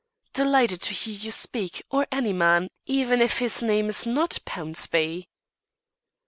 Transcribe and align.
"Delighted 0.33 0.81
to 0.81 0.95
hear 0.95 1.13
you 1.13 1.29
speak, 1.29 1.83
or 1.91 2.07
any 2.11 2.33
man, 2.33 2.69
even 2.87 3.21
if 3.21 3.37
his 3.37 3.61
name's 3.61 4.07
not 4.07 4.39
Pownceby." 4.47 5.27